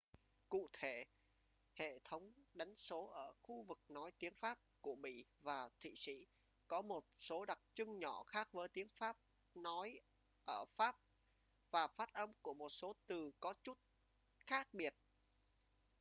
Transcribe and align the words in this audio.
cụ 0.49 0.67
thể 0.73 1.03
hệ 1.73 1.99
thống 1.99 2.33
đánh 2.53 2.75
số 2.75 3.05
ở 3.07 3.33
khu 3.41 3.61
vực 3.67 3.79
nói 3.89 4.11
tiếng 4.19 4.33
pháp 4.39 4.57
của 4.81 4.95
bỉ 4.95 5.25
và 5.41 5.69
thụy 5.79 5.93
sĩ 5.95 6.27
có 6.67 6.81
một 6.81 7.05
số 7.17 7.45
đặc 7.45 7.59
trưng 7.73 7.99
nhỏ 7.99 8.23
khác 8.27 8.47
với 8.53 8.67
tiếng 8.67 8.87
pháp 8.89 9.17
nói 9.55 9.99
ở 10.45 10.65
pháp 10.65 10.95
và 11.71 11.87
phát 11.87 12.13
âm 12.13 12.33
của 12.41 12.53
một 12.53 12.69
số 12.69 12.93
từ 13.07 13.31
có 13.39 13.53
chút 13.63 13.77
khác 14.39 14.67
biệt 14.73 14.93